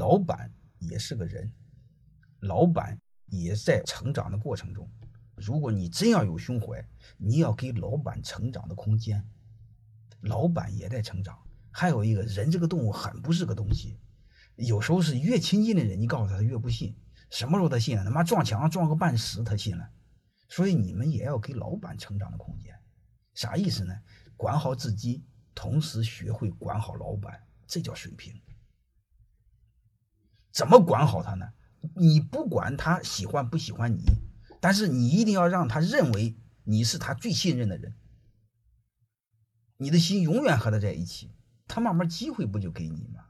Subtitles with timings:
[0.00, 1.52] 老板也是个人，
[2.40, 4.90] 老板也在成长的过程中。
[5.36, 6.82] 如果你真要有胸怀，
[7.18, 9.22] 你要给老板成长的空间。
[10.22, 11.38] 老板也在成长。
[11.70, 13.98] 还有一个人这个动物很不是个东西，
[14.56, 16.96] 有时候是越亲近的人，你告诉他他越不信。
[17.28, 18.02] 什么时候他信了？
[18.02, 19.86] 他妈撞墙撞个半死他信了。
[20.48, 22.74] 所以你们也要给老板成长的空间。
[23.34, 23.94] 啥意思呢？
[24.34, 25.22] 管好自己，
[25.54, 28.34] 同时学会管好老板，这叫水平。
[30.52, 31.46] 怎么管好他呢？
[31.94, 34.04] 你不管他喜欢不喜欢你。
[34.60, 37.94] 但是你一定要让他认为你是他最信任的人，
[39.78, 41.30] 你的心永远和他在一起，
[41.66, 43.24] 他慢慢机会不就给你吗？